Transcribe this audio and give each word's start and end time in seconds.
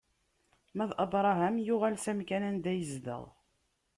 Ma 0.75 0.85
d 0.89 0.91
Abṛaham 1.03 1.55
yuɣal 1.67 1.95
s 2.03 2.05
amkan 2.11 2.43
anda 2.49 2.71
yezdeɣ. 2.75 3.23